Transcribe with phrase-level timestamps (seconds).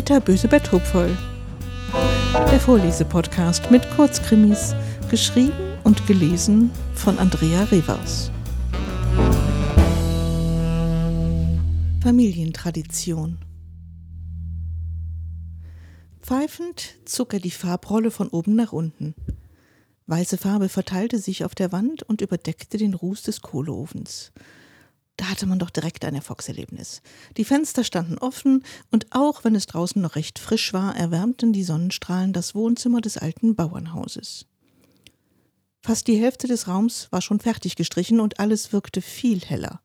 [0.00, 1.14] Bitterböse Betthupferl.
[2.32, 4.74] Der Vorlesepodcast mit Kurzkrimis,
[5.10, 5.52] geschrieben
[5.84, 8.30] und gelesen von Andrea Revers.
[12.02, 13.36] Familientradition.
[16.22, 19.14] Pfeifend zog er die Farbrolle von oben nach unten.
[20.06, 24.32] Weiße Farbe verteilte sich auf der Wand und überdeckte den Ruß des Kohleofens.
[25.20, 27.02] Da hatte man doch direkt ein Erfolgserlebnis.
[27.36, 31.62] Die Fenster standen offen und auch wenn es draußen noch recht frisch war, erwärmten die
[31.62, 34.46] Sonnenstrahlen das Wohnzimmer des alten Bauernhauses.
[35.82, 39.82] Fast die Hälfte des Raums war schon fertig gestrichen und alles wirkte viel heller.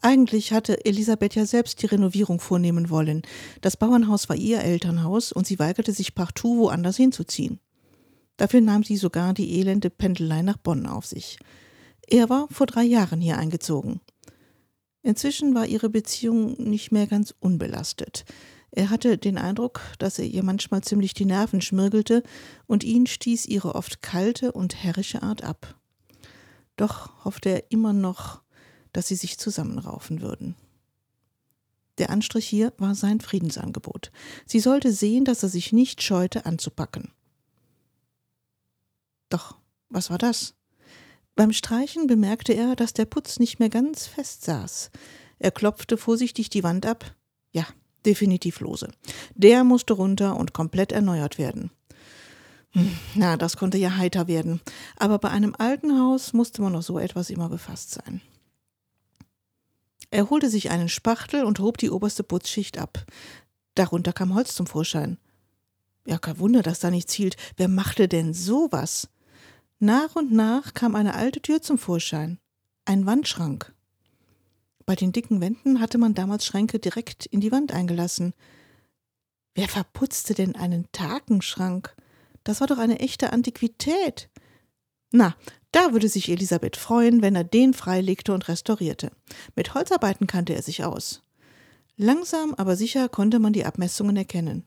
[0.00, 3.20] Eigentlich hatte Elisabeth ja selbst die Renovierung vornehmen wollen.
[3.60, 7.60] Das Bauernhaus war ihr Elternhaus und sie weigerte sich partout woanders hinzuziehen.
[8.38, 11.38] Dafür nahm sie sogar die elende Pendelei nach Bonn auf sich.
[12.08, 14.00] Er war vor drei Jahren hier eingezogen.
[15.06, 18.24] Inzwischen war ihre Beziehung nicht mehr ganz unbelastet.
[18.72, 22.24] Er hatte den Eindruck, dass er ihr manchmal ziemlich die Nerven schmirgelte,
[22.66, 25.78] und ihn stieß ihre oft kalte und herrische Art ab.
[26.74, 28.42] Doch hoffte er immer noch,
[28.92, 30.56] dass sie sich zusammenraufen würden.
[31.98, 34.10] Der Anstrich hier war sein Friedensangebot.
[34.44, 37.12] Sie sollte sehen, dass er sich nicht scheute anzupacken.
[39.28, 39.56] Doch
[39.88, 40.56] was war das?
[41.36, 44.90] Beim Streichen bemerkte er, dass der Putz nicht mehr ganz fest saß.
[45.38, 47.14] Er klopfte vorsichtig die Wand ab.
[47.52, 47.66] Ja,
[48.06, 48.88] definitiv lose.
[49.34, 51.70] Der musste runter und komplett erneuert werden.
[52.70, 54.62] Hm, na, das konnte ja heiter werden.
[54.96, 58.22] Aber bei einem alten Haus musste man noch so etwas immer befasst sein.
[60.10, 63.04] Er holte sich einen Spachtel und hob die oberste Putzschicht ab.
[63.74, 65.18] Darunter kam Holz zum Vorschein.
[66.06, 67.36] Ja, kein Wunder, dass da nichts hielt.
[67.58, 69.08] Wer machte denn sowas?
[69.78, 72.38] Nach und nach kam eine alte Tür zum Vorschein.
[72.86, 73.74] Ein Wandschrank.
[74.86, 78.32] Bei den dicken Wänden hatte man damals Schränke direkt in die Wand eingelassen.
[79.54, 81.94] Wer verputzte denn einen Takenschrank?
[82.44, 84.30] Das war doch eine echte Antiquität.
[85.12, 85.36] Na,
[85.72, 89.10] da würde sich Elisabeth freuen, wenn er den freilegte und restaurierte.
[89.56, 91.22] Mit Holzarbeiten kannte er sich aus.
[91.96, 94.64] Langsam, aber sicher konnte man die Abmessungen erkennen.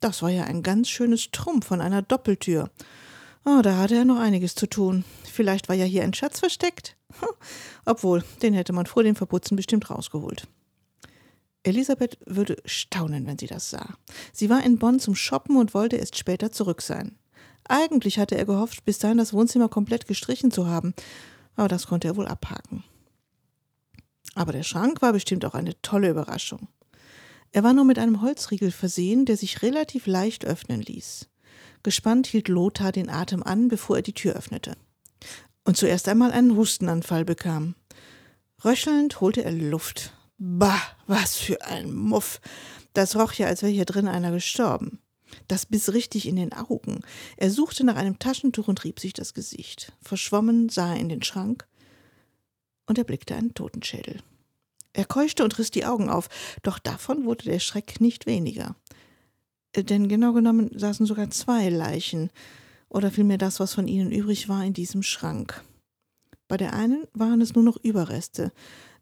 [0.00, 2.70] Das war ja ein ganz schönes Trumpf von einer Doppeltür.
[3.48, 5.04] Oh, da hatte er noch einiges zu tun.
[5.22, 6.96] Vielleicht war ja hier ein Schatz versteckt.
[7.84, 10.48] Obwohl, den hätte man vor dem Verputzen bestimmt rausgeholt.
[11.62, 13.94] Elisabeth würde staunen, wenn sie das sah.
[14.32, 17.16] Sie war in Bonn zum Shoppen und wollte erst später zurück sein.
[17.68, 20.92] Eigentlich hatte er gehofft, bis dahin das Wohnzimmer komplett gestrichen zu haben,
[21.54, 22.82] aber das konnte er wohl abhaken.
[24.34, 26.66] Aber der Schrank war bestimmt auch eine tolle Überraschung.
[27.52, 31.28] Er war nur mit einem Holzriegel versehen, der sich relativ leicht öffnen ließ.
[31.86, 34.76] Gespannt hielt Lothar den Atem an, bevor er die Tür öffnete.
[35.62, 37.76] Und zuerst einmal einen Hustenanfall bekam.
[38.64, 40.12] Röchelnd holte er Luft.
[40.36, 42.40] Bah, was für ein Muff.
[42.92, 44.98] Das roch ja, als wäre hier drin einer gestorben.
[45.46, 47.02] Das biss richtig in den Augen.
[47.36, 49.92] Er suchte nach einem Taschentuch und rieb sich das Gesicht.
[50.02, 51.68] Verschwommen sah er in den Schrank
[52.86, 54.24] und erblickte einen Totenschädel.
[54.92, 56.28] Er keuchte und riss die Augen auf,
[56.64, 58.74] doch davon wurde der Schreck nicht weniger.
[59.76, 62.30] Denn genau genommen saßen sogar zwei Leichen,
[62.88, 65.62] oder vielmehr das, was von ihnen übrig war, in diesem Schrank.
[66.48, 68.52] Bei der einen waren es nur noch Überreste,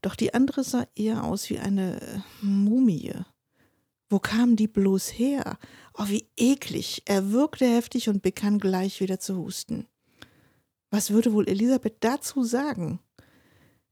[0.02, 3.12] doch die andere sah eher aus wie eine äh, Mumie.
[4.08, 5.58] Wo kamen die bloß her?
[5.94, 7.02] Oh, wie eklig!
[7.06, 9.86] Er wirkte heftig und begann gleich wieder zu husten.
[10.90, 13.00] Was würde wohl Elisabeth dazu sagen?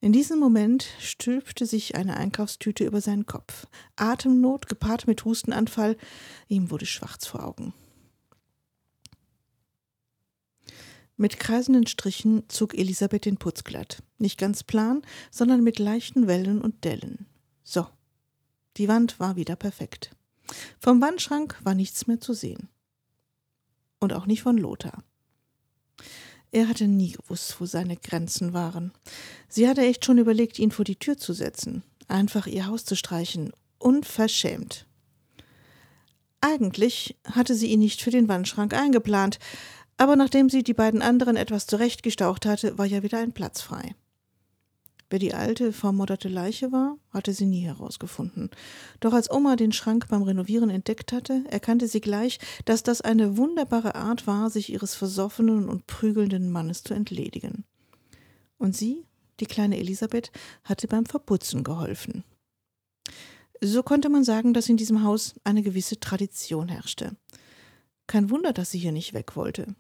[0.02, 3.68] In diesem Moment stülpte sich eine Einkaufstüte über seinen Kopf.
[3.94, 5.96] Atemnot gepaart mit Hustenanfall,
[6.48, 7.72] ihm wurde schwarz vor Augen.
[11.16, 14.02] Mit kreisenden Strichen zog Elisabeth den Putz glatt.
[14.18, 17.26] Nicht ganz plan, sondern mit leichten Wellen und Dellen.
[17.62, 17.86] So.
[18.78, 20.16] Die Wand war wieder perfekt.
[20.80, 22.68] Vom Wandschrank war nichts mehr zu sehen.
[24.00, 25.04] Und auch nicht von Lothar.
[26.52, 28.92] Er hatte nie gewusst, wo seine Grenzen waren.
[29.48, 32.94] Sie hatte echt schon überlegt, ihn vor die Tür zu setzen, einfach ihr Haus zu
[32.94, 34.86] streichen, unverschämt.
[36.42, 39.38] Eigentlich hatte sie ihn nicht für den Wandschrank eingeplant,
[39.96, 43.94] aber nachdem sie die beiden anderen etwas zurechtgestaucht hatte, war ja wieder ein Platz frei.
[45.12, 48.48] Wer die alte, vermodderte Leiche war, hatte sie nie herausgefunden.
[49.00, 53.36] Doch als Oma den Schrank beim Renovieren entdeckt hatte, erkannte sie gleich, dass das eine
[53.36, 57.66] wunderbare Art war, sich ihres versoffenen und prügelnden Mannes zu entledigen.
[58.56, 59.04] Und sie,
[59.38, 60.32] die kleine Elisabeth,
[60.64, 62.24] hatte beim Verputzen geholfen.
[63.60, 67.18] So konnte man sagen, dass in diesem Haus eine gewisse Tradition herrschte.
[68.06, 69.74] Kein Wunder, dass sie hier nicht weg wollte.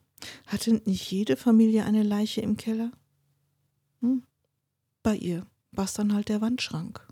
[0.46, 2.92] Hatte nicht jede Familie eine Leiche im Keller?
[4.02, 4.24] Hm,
[5.02, 7.06] bei ihr war es dann halt der Wandschrank.